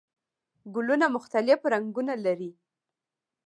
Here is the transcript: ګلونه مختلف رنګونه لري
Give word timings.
ګلونه 0.73 1.05
مختلف 1.15 1.59
رنګونه 1.73 2.13
لري 2.25 2.51